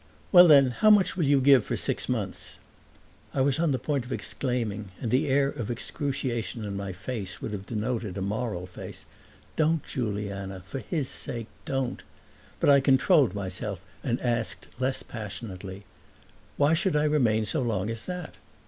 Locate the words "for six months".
1.63-2.57